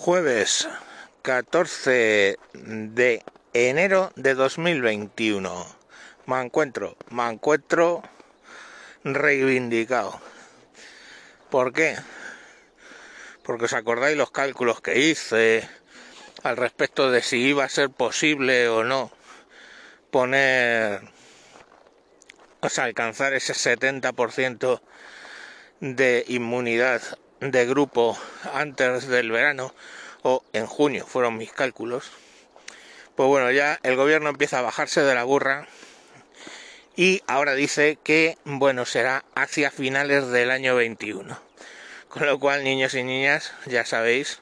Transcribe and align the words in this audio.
Jueves 0.00 0.68
14 1.22 2.38
de 2.52 3.24
enero 3.52 4.12
de 4.14 4.34
2021. 4.34 5.66
Me 6.26 6.40
encuentro, 6.40 6.96
me 7.10 7.28
encuentro 7.28 8.04
reivindicado. 9.02 10.20
¿Por 11.50 11.72
qué? 11.72 11.96
Porque 13.42 13.64
os 13.64 13.72
acordáis 13.72 14.16
los 14.16 14.30
cálculos 14.30 14.80
que 14.80 15.00
hice 15.00 15.68
al 16.44 16.56
respecto 16.56 17.10
de 17.10 17.20
si 17.20 17.38
iba 17.38 17.64
a 17.64 17.68
ser 17.68 17.90
posible 17.90 18.68
o 18.68 18.84
no 18.84 19.10
poner, 20.12 21.00
o 22.60 22.68
sea, 22.68 22.84
alcanzar 22.84 23.34
ese 23.34 23.52
70% 23.52 24.80
de 25.80 26.24
inmunidad 26.28 27.02
de 27.40 27.66
grupo 27.66 28.18
antes 28.52 29.06
del 29.08 29.30
verano 29.30 29.74
o 30.22 30.44
en 30.52 30.66
junio 30.66 31.06
fueron 31.06 31.36
mis 31.36 31.52
cálculos. 31.52 32.10
Pues 33.16 33.28
bueno 33.28 33.50
ya 33.50 33.78
el 33.82 33.96
gobierno 33.96 34.28
empieza 34.28 34.58
a 34.58 34.62
bajarse 34.62 35.02
de 35.02 35.14
la 35.14 35.24
burra 35.24 35.66
y 36.96 37.22
ahora 37.26 37.54
dice 37.54 37.98
que 38.02 38.38
bueno 38.44 38.84
será 38.84 39.24
hacia 39.34 39.70
finales 39.70 40.28
del 40.28 40.50
año 40.50 40.74
21 40.74 41.40
con 42.08 42.26
lo 42.26 42.38
cual 42.38 42.64
niños 42.64 42.94
y 42.94 43.02
niñas 43.02 43.52
ya 43.66 43.84
sabéis 43.84 44.40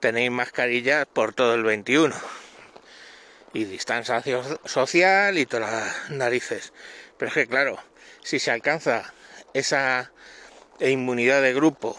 tenéis 0.00 0.30
mascarillas 0.30 1.06
por 1.06 1.34
todo 1.34 1.54
el 1.54 1.62
21 1.62 2.14
y 3.54 3.64
distancia 3.64 4.22
social 4.64 5.38
y 5.38 5.46
todas 5.46 5.70
las 5.70 6.10
narices. 6.10 6.72
Pero 7.18 7.28
es 7.28 7.34
que 7.34 7.46
claro 7.46 7.78
si 8.22 8.38
se 8.38 8.50
alcanza 8.50 9.12
esa 9.54 10.10
inmunidad 10.80 11.42
de 11.42 11.54
grupo 11.54 11.96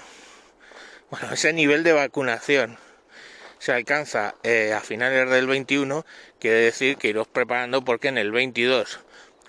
bueno, 1.13 1.31
ese 1.31 1.53
nivel 1.53 1.83
de 1.83 1.93
vacunación 1.93 2.79
se 3.59 3.71
alcanza 3.71 4.33
eh, 4.41 4.73
a 4.73 4.81
finales 4.81 5.29
del 5.29 5.45
21, 5.45 6.07
quiere 6.39 6.57
decir 6.57 6.97
que 6.97 7.09
iros 7.09 7.27
preparando 7.27 7.85
porque 7.85 8.07
en 8.07 8.17
el 8.17 8.31
22, 8.31 8.99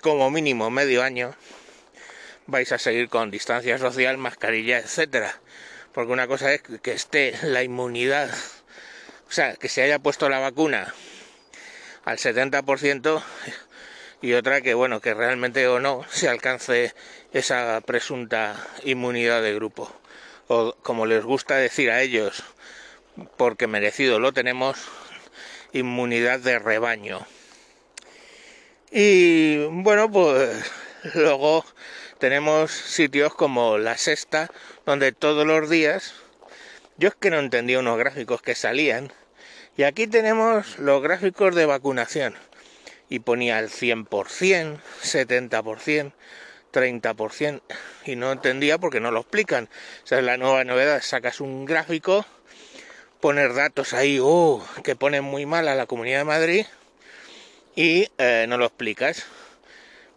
como 0.03 0.31
mínimo 0.31 0.69
medio 0.69 1.03
año, 1.03 1.35
vais 2.47 2.71
a 2.71 2.77
seguir 2.77 3.09
con 3.09 3.31
distancia 3.31 3.79
social, 3.79 4.19
mascarilla, 4.19 4.77
etcétera. 4.77 5.41
Porque 5.95 6.13
una 6.13 6.27
cosa 6.27 6.53
es 6.53 6.61
que 6.61 6.93
esté 6.93 7.35
la 7.43 7.63
inmunidad, 7.63 8.29
o 9.27 9.33
sea, 9.33 9.55
que 9.55 9.71
se 9.71 9.81
haya 9.81 9.99
puesto 9.99 10.29
la 10.29 10.41
vacuna 10.41 10.93
al 12.05 12.19
70% 12.19 13.23
y 14.21 14.35
otra 14.35 14.61
que 14.61 14.75
bueno, 14.75 15.01
que 15.01 15.15
realmente 15.15 15.67
o 15.67 15.81
no 15.81 16.05
se 16.11 16.29
alcance 16.29 16.93
esa 17.33 17.81
presunta 17.81 18.55
inmunidad 18.85 19.41
de 19.41 19.55
grupo 19.55 20.04
o 20.49 20.75
como 20.83 21.07
les 21.07 21.25
gusta 21.25 21.57
decir 21.57 21.91
a 21.91 22.03
ellos, 22.03 22.43
porque 23.37 23.67
merecido 23.67 24.19
lo 24.19 24.33
tenemos, 24.33 24.79
inmunidad 25.73 26.41
de 26.41 26.59
rebaño. 26.59 27.27
Y 28.91 29.65
bueno, 29.67 30.11
pues 30.11 30.71
luego 31.15 31.65
tenemos 32.19 32.71
sitios 32.71 33.35
como 33.35 33.79
la 33.79 33.99
sexta, 33.99 34.51
donde 34.87 35.13
todos 35.13 35.47
los 35.47 35.69
días, 35.69 36.15
yo 36.97 37.09
es 37.09 37.15
que 37.15 37.31
no 37.31 37.39
entendía 37.39 37.81
unos 37.81 37.99
gráficos 37.99 38.41
que 38.41 38.55
salían, 38.55 39.13
y 39.77 39.83
aquí 39.83 40.07
tenemos 40.07 40.79
los 40.79 41.03
gráficos 41.03 41.55
de 41.55 41.67
vacunación, 41.67 42.35
y 43.09 43.19
ponía 43.19 43.59
el 43.59 43.69
100%, 43.69 44.79
70%, 45.03 46.13
30% 46.75 47.63
y 48.05 48.17
no 48.17 48.33
entendía 48.33 48.79
porque 48.79 49.01
no 49.01 49.11
lo 49.11 49.21
explican. 49.21 49.69
O 50.03 50.07
sea, 50.07 50.21
la 50.21 50.37
nueva 50.37 50.65
novedad, 50.65 51.01
sacas 51.03 51.41
un 51.41 51.65
gráfico, 51.65 52.27
poner 53.21 53.55
datos 53.55 53.95
ahí, 53.95 54.19
oh, 54.21 54.63
que 54.83 54.97
ponen 54.97 55.25
muy 55.25 55.47
mal 55.47 55.69
a 55.69 55.75
la 55.75 55.87
Comunidad 55.87 56.19
de 56.19 56.25
Madrid 56.25 56.67
y 57.77 58.09
eh, 58.19 58.47
no 58.49 58.59
lo 58.59 58.67
explicas. 58.67 59.25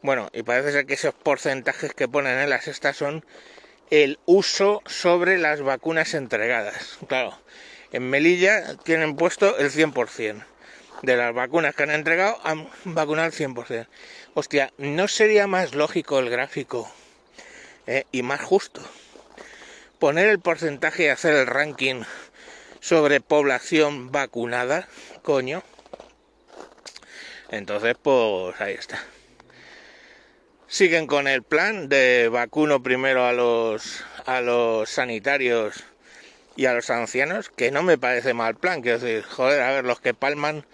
Bueno, 0.01 0.29
y 0.33 0.43
parece 0.43 0.71
ser 0.71 0.85
que 0.85 0.95
esos 0.95 1.13
porcentajes 1.13 1.93
que 1.93 2.07
ponen 2.07 2.37
en 2.39 2.49
las 2.49 2.67
estas 2.67 2.97
son 2.97 3.23
el 3.89 4.19
uso 4.25 4.81
sobre 4.85 5.37
las 5.37 5.61
vacunas 5.61 6.13
entregadas. 6.13 6.97
Claro, 7.07 7.39
en 7.91 8.09
Melilla 8.09 8.75
tienen 8.83 9.15
puesto 9.15 9.57
el 9.57 9.71
100% 9.71 10.43
de 11.01 11.15
las 11.15 11.33
vacunas 11.33 11.75
que 11.75 11.83
han 11.83 11.91
entregado 11.91 12.39
han 12.43 12.67
vacunado 12.85 13.27
al 13.27 13.33
100%. 13.33 13.87
Hostia, 14.33 14.71
¿no 14.77 15.07
sería 15.07 15.47
más 15.47 15.75
lógico 15.75 16.19
el 16.19 16.29
gráfico 16.29 16.91
eh, 17.85 18.05
y 18.11 18.23
más 18.23 18.41
justo 18.41 18.81
poner 19.99 20.29
el 20.29 20.39
porcentaje 20.39 21.05
y 21.05 21.07
hacer 21.07 21.35
el 21.35 21.47
ranking 21.47 22.03
sobre 22.79 23.21
población 23.21 24.11
vacunada? 24.11 24.87
Coño. 25.23 25.63
Entonces, 27.49 27.95
pues 28.01 28.59
ahí 28.59 28.73
está. 28.73 29.03
Siguen 30.67 31.07
con 31.07 31.27
el 31.27 31.43
plan 31.43 31.87
de 31.87 32.29
vacuno 32.29 32.83
primero 32.83 33.25
a 33.25 33.31
los 33.31 34.03
a 34.25 34.41
los 34.41 34.89
sanitarios 34.89 35.85
y 36.57 36.65
a 36.65 36.73
los 36.73 36.89
ancianos, 36.89 37.49
que 37.51 37.69
no 37.69 37.83
me 37.83 37.99
parece 37.99 38.33
mal 38.33 38.55
plan, 38.55 38.81
quiero 38.81 38.97
decir, 38.97 39.23
joder, 39.23 39.61
a 39.61 39.71
ver, 39.73 39.85
los 39.85 40.01
que 40.01 40.15
palman 40.15 40.65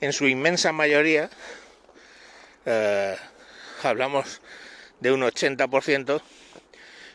en 0.00 0.12
su 0.12 0.26
inmensa 0.26 0.72
mayoría, 0.72 1.30
eh, 2.66 3.16
hablamos 3.84 4.42
de 4.98 5.12
un 5.12 5.22
80%, 5.22 6.20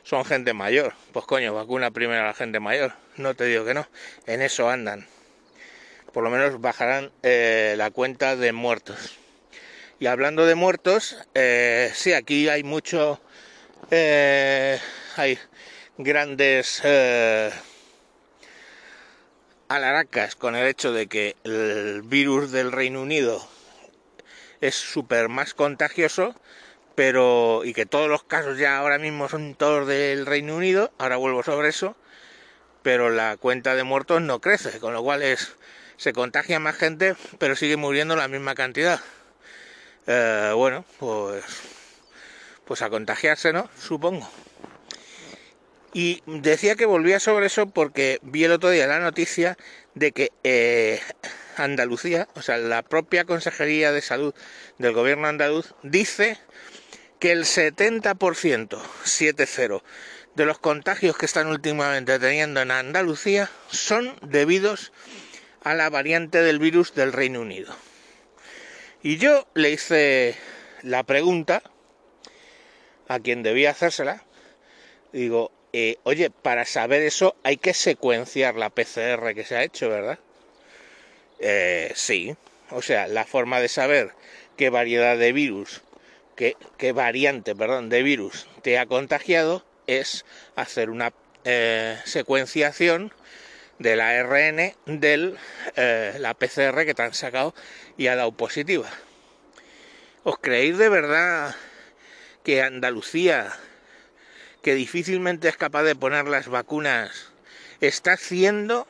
son 0.04 0.24
gente 0.24 0.54
mayor. 0.54 0.94
Pues 1.12 1.26
coño, 1.26 1.54
vacuna 1.54 1.92
primero 1.92 2.22
a 2.22 2.28
la 2.28 2.34
gente 2.34 2.62
mayor, 2.62 2.94
no 3.18 3.36
te 3.36 3.44
digo 3.44 3.66
que 3.66 3.74
no, 3.74 3.90
en 4.26 4.42
eso 4.42 4.70
andan. 4.70 5.06
Por 6.14 6.24
lo 6.24 6.30
menos 6.30 6.62
bajarán 6.62 7.12
eh, 7.24 7.76
la 7.78 7.92
cuenta 7.92 8.38
de 8.38 8.54
muertos. 8.54 9.20
Y 10.00 10.08
hablando 10.08 10.46
de 10.46 10.56
muertos, 10.56 11.18
eh, 11.34 11.92
sí, 11.94 12.14
aquí 12.14 12.48
hay 12.48 12.64
mucho, 12.64 13.22
hay 15.18 15.38
grandes 15.98 16.82
alaracas 19.74 20.36
con 20.36 20.56
el 20.56 20.68
hecho 20.68 20.94
de 20.94 21.08
que 21.08 21.36
el 21.44 22.04
virus 22.04 22.52
del 22.52 22.72
Reino 22.72 23.02
Unido 23.02 23.46
es 24.62 24.76
súper 24.76 25.30
más 25.30 25.54
contagioso, 25.54 26.36
pero 26.96 27.66
y 27.66 27.74
que 27.74 27.86
todos 27.86 28.08
los 28.08 28.24
casos 28.24 28.58
ya 28.58 28.78
ahora 28.78 29.00
mismo 29.00 29.28
son 29.28 29.56
todos 29.56 29.88
del 29.88 30.26
Reino 30.26 30.56
Unido, 30.56 30.92
ahora 31.00 31.18
vuelvo 31.18 31.44
sobre 31.44 31.70
eso, 31.70 31.96
pero 32.84 33.10
la 33.10 33.36
cuenta 33.38 33.76
de 33.76 33.84
muertos 33.84 34.22
no 34.22 34.40
crece, 34.40 34.80
con 34.80 34.94
lo 34.94 35.02
cual 35.02 35.24
es 35.24 35.56
se 35.98 36.14
contagia 36.14 36.60
más 36.60 36.76
gente, 36.76 37.16
pero 37.40 37.56
sigue 37.56 37.78
muriendo 37.78 38.16
la 38.16 38.28
misma 38.28 38.56
cantidad. 38.56 39.00
Eh, 40.06 40.52
bueno, 40.56 40.86
pues 41.00 41.44
pues 42.66 42.82
a 42.82 42.90
contagiarse, 42.90 43.54
¿no? 43.54 43.70
Supongo. 43.78 44.30
Y 45.94 46.24
decía 46.26 46.76
que 46.76 46.86
volvía 46.86 47.20
sobre 47.20 47.46
eso 47.46 47.68
porque 47.68 48.20
vi 48.24 48.44
el 48.44 48.52
otro 48.52 48.72
día 48.72 48.88
la 48.88 49.00
noticia 49.00 49.58
de 49.94 50.12
que 50.12 50.32
eh, 50.44 51.00
Andalucía, 51.56 52.28
o 52.34 52.42
sea, 52.42 52.58
la 52.58 52.82
propia 52.82 53.26
Consejería 53.26 53.92
de 53.92 54.02
Salud 54.02 54.34
del 54.80 54.94
gobierno 54.94 55.28
andaluz, 55.28 55.76
dice 55.84 56.40
que 57.20 57.32
el 57.32 57.46
70%, 57.46 58.16
7-0, 58.18 59.84
de 60.36 60.46
los 60.46 60.58
contagios 60.58 61.16
que 61.16 61.28
están 61.28 61.48
últimamente 61.48 62.18
teniendo 62.18 62.62
en 62.62 62.72
Andalucía 62.72 63.52
son 63.70 64.16
debidos 64.24 64.92
a 65.62 65.76
la 65.76 65.92
variante 65.92 66.42
del 66.42 66.60
virus 66.60 66.96
del 66.96 67.14
Reino 67.14 67.42
Unido. 67.42 67.76
Y 69.04 69.18
yo 69.18 69.48
le 69.54 69.72
hice 69.72 70.36
la 70.82 71.04
pregunta 71.04 71.62
a 73.08 73.20
quien 73.20 73.44
debía 73.44 73.72
hacérsela. 73.72 74.24
Digo, 75.12 75.52
eh, 75.74 75.98
oye, 76.04 76.30
para 76.30 76.66
saber 76.66 77.02
eso 77.02 77.36
hay 77.44 77.58
que 77.58 77.74
secuenciar 77.74 78.56
la 78.56 78.70
PCR 78.70 79.34
que 79.34 79.44
se 79.44 79.56
ha 79.56 79.64
hecho, 79.64 79.90
¿verdad? 79.90 80.20
Eh, 81.40 81.92
sí, 81.96 82.36
o 82.70 82.82
sea, 82.82 83.08
la 83.08 83.26
forma 83.26 83.60
de 83.60 83.68
saber 83.68 84.12
qué 84.56 84.70
variedad 84.70 85.18
de 85.18 85.34
virus, 85.34 85.82
qué, 86.36 86.56
qué 86.78 86.92
variante, 86.92 87.56
perdón, 87.56 87.90
de 87.90 88.04
virus 88.04 88.48
te 88.62 88.78
ha 88.78 88.86
contagiado 88.86 89.66
es 89.88 90.26
hacer 90.56 90.90
una 90.90 91.12
eh, 91.44 92.00
secuenciación 92.06 93.12
del 93.80 94.00
ARN 94.00 94.74
de 94.86 95.36
la 96.20 96.34
PCR 96.36 96.86
que 96.86 96.94
te 96.94 97.02
han 97.02 97.14
sacado 97.14 97.54
y 97.98 98.08
ha 98.08 98.16
dado 98.16 98.32
positiva. 98.32 98.90
¿Os 100.24 100.38
creéis 100.38 100.78
de 100.78 100.88
verdad 100.88 101.56
que 102.44 102.62
Andalucía 102.62 103.52
que 104.64 104.74
difícilmente 104.74 105.50
es 105.50 105.58
capaz 105.58 105.84
de 105.84 105.96
poner 105.96 106.28
las 106.28 106.48
vacunas, 106.48 107.32
está 107.82 108.14
haciendo 108.14 108.88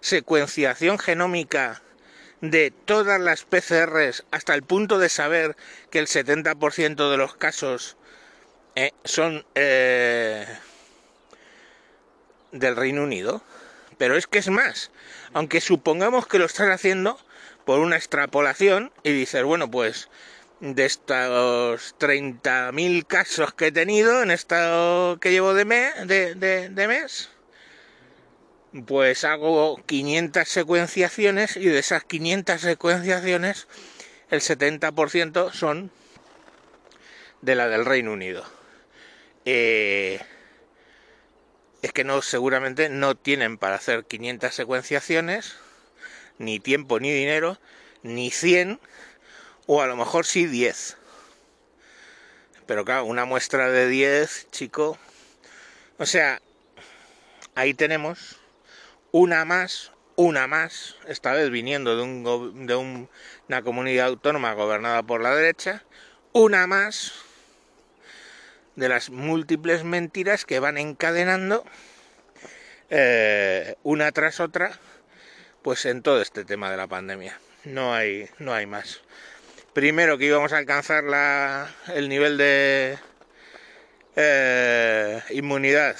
secuenciación 0.00 0.98
genómica 0.98 1.80
de 2.40 2.72
todas 2.72 3.20
las 3.20 3.44
PCRs 3.44 4.24
hasta 4.32 4.54
el 4.54 4.64
punto 4.64 4.98
de 4.98 5.08
saber 5.08 5.56
que 5.90 6.00
el 6.00 6.08
70% 6.08 7.10
de 7.10 7.16
los 7.16 7.36
casos 7.36 7.96
eh, 8.74 8.90
son 9.04 9.46
eh, 9.54 10.44
del 12.50 12.76
Reino 12.76 13.04
Unido, 13.04 13.42
Pero 13.98 14.16
es 14.16 14.26
que 14.26 14.38
es 14.38 14.48
más, 14.48 14.90
aunque 15.32 15.60
supongamos 15.60 16.26
que 16.26 16.40
lo 16.40 16.46
estás 16.46 16.68
haciendo 16.70 17.16
por 17.64 17.78
una 17.78 17.96
extrapolación 17.96 18.90
y 19.04 19.12
dices, 19.12 19.44
bueno, 19.44 19.70
pues 19.70 20.08
de 20.62 20.84
estos 20.84 21.96
30.000 21.98 23.04
casos 23.04 23.52
que 23.52 23.66
he 23.66 23.72
tenido 23.72 24.22
en 24.22 24.30
esto 24.30 25.18
que 25.20 25.32
llevo 25.32 25.54
de, 25.54 25.64
de, 25.64 26.86
mes, 26.86 27.30
pues 28.86 29.24
hago 29.24 29.82
500 29.86 30.48
secuenciaciones 30.48 31.56
y 31.56 31.64
de 31.64 31.80
esas 31.80 32.04
500 32.04 32.60
secuenciaciones 32.60 33.66
el 34.30 34.40
70% 34.40 35.52
son 35.52 35.90
de 37.40 37.56
la 37.56 37.68
del 37.68 37.84
Reino 37.84 38.12
Unido. 38.12 38.44
Eh, 39.44 40.20
es 41.82 41.92
que 41.92 42.04
no, 42.04 42.22
seguramente 42.22 42.88
no 42.88 43.16
tienen 43.16 43.58
para 43.58 43.74
hacer 43.74 44.04
500 44.04 44.54
secuenciaciones, 44.54 45.56
ni 46.38 46.60
tiempo 46.60 47.00
ni 47.00 47.12
dinero, 47.12 47.58
ni 48.04 48.30
100, 48.30 48.78
o 49.66 49.82
a 49.82 49.86
lo 49.86 49.96
mejor 49.96 50.26
sí 50.26 50.46
10. 50.46 50.96
Pero 52.66 52.84
claro, 52.84 53.04
una 53.04 53.24
muestra 53.24 53.70
de 53.70 53.88
10, 53.88 54.48
chico. 54.50 54.98
O 55.98 56.06
sea, 56.06 56.40
ahí 57.54 57.74
tenemos 57.74 58.40
una 59.10 59.44
más, 59.44 59.92
una 60.16 60.46
más, 60.46 60.96
esta 61.06 61.32
vez 61.32 61.50
viniendo 61.50 61.96
de, 61.96 62.02
un, 62.02 62.66
de 62.66 62.76
una 62.76 63.62
comunidad 63.62 64.06
autónoma 64.06 64.54
gobernada 64.54 65.02
por 65.02 65.20
la 65.22 65.34
derecha, 65.34 65.84
una 66.32 66.66
más 66.66 67.12
de 68.76 68.88
las 68.88 69.10
múltiples 69.10 69.84
mentiras 69.84 70.44
que 70.44 70.58
van 70.58 70.78
encadenando 70.78 71.64
eh, 72.88 73.76
una 73.82 74.12
tras 74.12 74.40
otra 74.40 74.78
pues 75.62 75.84
en 75.84 76.02
todo 76.02 76.20
este 76.22 76.44
tema 76.44 76.70
de 76.70 76.76
la 76.76 76.86
pandemia 76.86 77.38
no 77.64 77.94
hay 77.94 78.28
no 78.38 78.54
hay 78.54 78.66
más 78.66 79.02
primero 79.72 80.18
que 80.18 80.26
íbamos 80.26 80.52
a 80.52 80.58
alcanzar 80.58 81.04
la, 81.04 81.74
el 81.94 82.08
nivel 82.08 82.36
de 82.38 82.98
eh, 84.16 85.22
inmunidad 85.30 85.96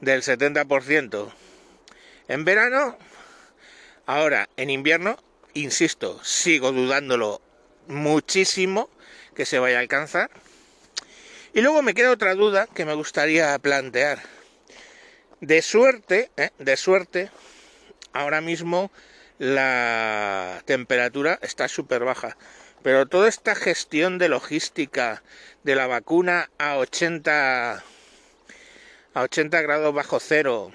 del 0.00 0.22
70% 0.22 1.32
en 2.28 2.44
verano 2.44 2.98
ahora 4.06 4.48
en 4.56 4.70
invierno 4.70 5.18
insisto 5.54 6.22
sigo 6.22 6.72
dudándolo 6.72 7.40
muchísimo 7.88 8.90
que 9.34 9.46
se 9.46 9.58
vaya 9.58 9.78
a 9.78 9.80
alcanzar 9.80 10.30
y 11.56 11.62
luego 11.62 11.80
me 11.80 11.94
queda 11.94 12.10
otra 12.10 12.34
duda 12.34 12.66
que 12.66 12.84
me 12.84 12.92
gustaría 12.92 13.58
plantear. 13.58 14.20
De 15.40 15.62
suerte, 15.62 16.30
¿eh? 16.36 16.50
de 16.58 16.76
suerte, 16.76 17.30
ahora 18.12 18.42
mismo 18.42 18.90
la 19.38 20.62
temperatura 20.64 21.38
está 21.42 21.68
súper 21.68 22.04
baja. 22.04 22.36
Pero 22.82 23.06
toda 23.06 23.28
esta 23.28 23.54
gestión 23.54 24.18
de 24.18 24.28
logística 24.28 25.22
de 25.64 25.74
la 25.74 25.86
vacuna 25.86 26.50
a 26.58 26.76
80, 26.76 27.82
a 29.14 29.22
80 29.22 29.62
grados 29.62 29.94
bajo 29.94 30.20
cero, 30.20 30.72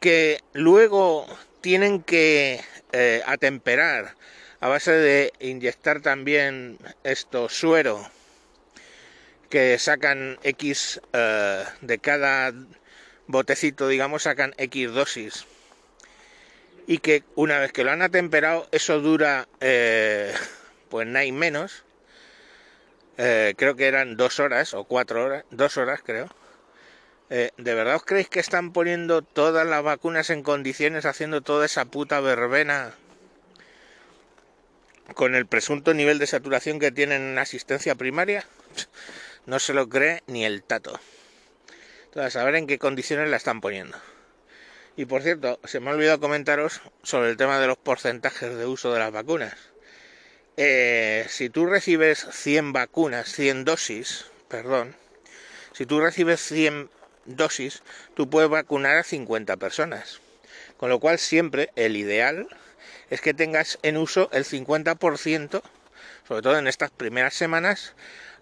que 0.00 0.40
luego 0.52 1.26
tienen 1.60 2.02
que 2.02 2.60
eh, 2.92 3.22
atemperar 3.26 4.14
a 4.60 4.68
base 4.68 4.92
de 4.92 5.32
inyectar 5.40 6.00
también 6.00 6.78
esto 7.04 7.48
suero 7.48 8.10
que 9.50 9.78
sacan 9.78 10.38
X 10.42 11.00
eh, 11.12 11.64
de 11.80 11.98
cada 11.98 12.52
botecito, 13.26 13.88
digamos, 13.88 14.24
sacan 14.24 14.54
X 14.58 14.92
dosis. 14.92 15.46
Y 16.88 16.98
que 16.98 17.22
una 17.34 17.58
vez 17.58 17.70
que 17.70 17.84
lo 17.84 17.92
han 17.92 18.02
atemperado, 18.02 18.66
eso 18.72 18.98
dura 19.00 19.46
eh, 19.60 20.34
pues 20.88 21.06
nada 21.06 21.24
y 21.24 21.32
menos. 21.32 21.84
Eh, 23.18 23.54
creo 23.56 23.76
que 23.76 23.86
eran 23.86 24.16
dos 24.16 24.40
horas 24.40 24.72
o 24.72 24.84
cuatro 24.84 25.22
horas, 25.22 25.44
dos 25.50 25.76
horas 25.76 26.00
creo. 26.04 26.28
¿De 27.28 27.50
verdad 27.74 27.96
os 27.96 28.04
creéis 28.04 28.30
que 28.30 28.40
están 28.40 28.72
poniendo 28.72 29.20
todas 29.20 29.66
las 29.66 29.82
vacunas 29.82 30.30
en 30.30 30.42
condiciones, 30.42 31.04
haciendo 31.04 31.42
toda 31.42 31.66
esa 31.66 31.84
puta 31.84 32.20
verbena 32.20 32.94
con 35.12 35.34
el 35.34 35.46
presunto 35.46 35.92
nivel 35.92 36.18
de 36.18 36.26
saturación 36.26 36.78
que 36.78 36.90
tienen 36.90 37.20
en 37.20 37.38
asistencia 37.38 37.94
primaria? 37.96 38.46
No 39.44 39.58
se 39.58 39.74
lo 39.74 39.90
cree 39.90 40.22
ni 40.26 40.46
el 40.46 40.62
tato. 40.62 40.98
Entonces, 42.06 42.36
a 42.36 42.44
ver 42.44 42.54
en 42.54 42.66
qué 42.66 42.78
condiciones 42.78 43.28
la 43.28 43.36
están 43.36 43.60
poniendo. 43.60 43.98
Y 44.98 45.06
por 45.06 45.22
cierto, 45.22 45.60
se 45.62 45.78
me 45.78 45.90
ha 45.90 45.94
olvidado 45.94 46.18
comentaros 46.18 46.80
sobre 47.04 47.30
el 47.30 47.36
tema 47.36 47.60
de 47.60 47.68
los 47.68 47.78
porcentajes 47.78 48.56
de 48.56 48.66
uso 48.66 48.92
de 48.92 48.98
las 48.98 49.12
vacunas. 49.12 49.54
Eh, 50.56 51.24
si 51.28 51.50
tú 51.50 51.66
recibes 51.66 52.26
100 52.32 52.72
vacunas, 52.72 53.30
100 53.30 53.64
dosis, 53.64 54.26
perdón, 54.48 54.96
si 55.72 55.86
tú 55.86 56.00
recibes 56.00 56.40
100 56.40 56.90
dosis, 57.26 57.84
tú 58.14 58.28
puedes 58.28 58.50
vacunar 58.50 58.96
a 58.96 59.04
50 59.04 59.56
personas. 59.56 60.18
Con 60.78 60.88
lo 60.88 60.98
cual 60.98 61.20
siempre 61.20 61.70
el 61.76 61.96
ideal 61.96 62.48
es 63.08 63.20
que 63.20 63.34
tengas 63.34 63.78
en 63.82 63.98
uso 63.98 64.28
el 64.32 64.44
50%, 64.44 65.62
sobre 66.26 66.42
todo 66.42 66.58
en 66.58 66.66
estas 66.66 66.90
primeras 66.90 67.34
semanas, 67.34 67.94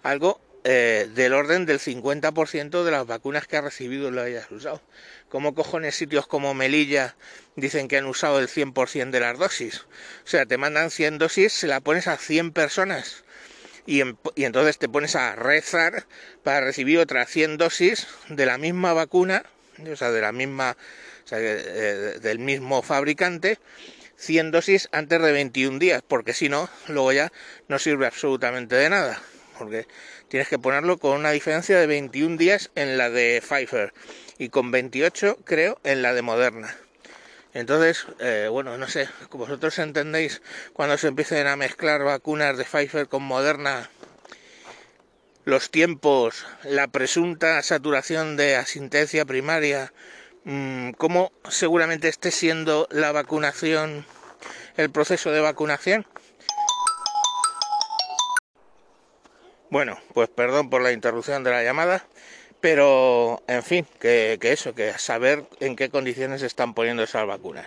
algo 0.02 0.40
eh, 0.68 1.08
del 1.14 1.32
orden 1.32 1.64
del 1.64 1.78
50% 1.78 2.82
de 2.82 2.90
las 2.90 3.06
vacunas 3.06 3.46
que 3.46 3.56
has 3.56 3.62
recibido 3.62 4.10
lo 4.10 4.20
hayas 4.20 4.50
usado. 4.50 4.82
¿Cómo 5.28 5.54
cojones 5.54 5.94
sitios 5.94 6.26
como 6.26 6.54
Melilla 6.54 7.14
dicen 7.54 7.86
que 7.86 7.98
han 7.98 8.06
usado 8.06 8.40
el 8.40 8.48
100% 8.48 9.10
de 9.10 9.20
las 9.20 9.38
dosis? 9.38 9.82
O 10.24 10.26
sea, 10.26 10.44
te 10.44 10.58
mandan 10.58 10.90
100 10.90 11.18
dosis, 11.18 11.52
se 11.52 11.68
la 11.68 11.78
pones 11.78 12.08
a 12.08 12.16
100 12.16 12.50
personas 12.50 13.22
y, 13.86 14.02
entonces 14.34 14.78
te 14.78 14.88
pones 14.88 15.14
a 15.14 15.36
rezar 15.36 16.04
para 16.42 16.62
recibir 16.62 16.98
otras 16.98 17.30
100 17.30 17.58
dosis 17.58 18.08
de 18.28 18.44
la 18.44 18.58
misma 18.58 18.92
vacuna, 18.92 19.44
o 19.88 19.94
sea, 19.94 20.10
de 20.10 20.20
la 20.20 20.32
misma, 20.32 20.76
o 21.24 21.28
sea, 21.28 21.38
eh, 21.40 22.18
del 22.20 22.40
mismo 22.40 22.82
fabricante, 22.82 23.60
100 24.16 24.50
dosis 24.50 24.88
antes 24.90 25.22
de 25.22 25.30
21 25.30 25.78
días, 25.78 26.02
porque 26.02 26.32
si 26.32 26.48
no, 26.48 26.68
luego 26.88 27.12
ya 27.12 27.32
no 27.68 27.78
sirve 27.78 28.08
absolutamente 28.08 28.74
de 28.74 28.90
nada 28.90 29.22
porque 29.58 29.86
tienes 30.28 30.48
que 30.48 30.58
ponerlo 30.58 30.98
con 30.98 31.12
una 31.12 31.30
diferencia 31.30 31.78
de 31.78 31.86
21 31.86 32.36
días 32.36 32.70
en 32.74 32.98
la 32.98 33.10
de 33.10 33.42
Pfizer 33.46 33.92
y 34.38 34.48
con 34.48 34.70
28 34.70 35.38
creo 35.44 35.78
en 35.84 36.02
la 36.02 36.14
de 36.14 36.22
Moderna. 36.22 36.76
Entonces, 37.54 38.06
eh, 38.20 38.48
bueno, 38.50 38.76
no 38.76 38.86
sé, 38.86 39.08
vosotros 39.30 39.78
entendéis 39.78 40.42
cuando 40.74 40.98
se 40.98 41.08
empiecen 41.08 41.46
a 41.46 41.56
mezclar 41.56 42.04
vacunas 42.04 42.58
de 42.58 42.64
Pfizer 42.64 43.08
con 43.08 43.22
Moderna, 43.22 43.88
los 45.46 45.70
tiempos, 45.70 46.44
la 46.64 46.88
presunta 46.88 47.62
saturación 47.62 48.36
de 48.36 48.56
asistencia 48.56 49.24
primaria, 49.24 49.92
mm, 50.44 50.90
cómo 50.98 51.32
seguramente 51.48 52.08
esté 52.08 52.30
siendo 52.30 52.88
la 52.90 53.12
vacunación, 53.12 54.04
el 54.76 54.90
proceso 54.90 55.30
de 55.30 55.40
vacunación. 55.40 56.04
Bueno, 59.70 59.98
pues 60.14 60.28
perdón 60.28 60.70
por 60.70 60.82
la 60.82 60.92
interrupción 60.92 61.42
de 61.44 61.50
la 61.50 61.62
llamada, 61.62 62.06
pero 62.60 63.42
en 63.48 63.62
fin, 63.62 63.86
que, 64.00 64.38
eso, 64.42 64.74
que 64.74 64.92
saber 64.98 65.44
en 65.60 65.76
qué 65.76 65.90
condiciones 65.90 66.42
están 66.42 66.74
poniendo 66.74 67.02
esas 67.02 67.26
vacunas. 67.26 67.66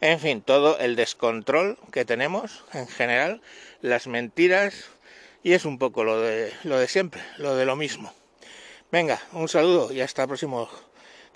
En 0.00 0.18
fin, 0.18 0.42
todo 0.42 0.78
el 0.78 0.96
descontrol 0.96 1.78
que 1.92 2.04
tenemos 2.04 2.64
en 2.72 2.88
general, 2.88 3.42
las 3.80 4.06
mentiras 4.06 4.86
y 5.42 5.52
es 5.52 5.64
un 5.64 5.78
poco 5.78 6.04
lo 6.04 6.20
de 6.20 6.52
lo 6.64 6.78
de 6.78 6.88
siempre, 6.88 7.22
lo 7.38 7.54
de 7.54 7.64
lo 7.64 7.76
mismo. 7.76 8.12
Venga, 8.92 9.20
un 9.32 9.48
saludo 9.48 9.92
y 9.92 10.00
hasta 10.00 10.22
el 10.22 10.28
próximo 10.28 10.68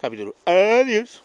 capítulo. 0.00 0.34
Adiós. 0.44 1.23